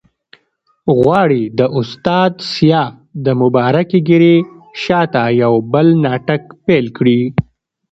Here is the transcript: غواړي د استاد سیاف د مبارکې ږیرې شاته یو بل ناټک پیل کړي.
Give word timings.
غواړي 0.99 1.41
د 1.59 1.61
استاد 1.79 2.31
سیاف 2.53 2.93
د 3.25 3.27
مبارکې 3.41 3.99
ږیرې 4.07 4.37
شاته 4.83 5.23
یو 5.41 5.53
بل 5.73 5.87
ناټک 6.05 6.43
پیل 6.65 6.85
کړي. 6.97 7.19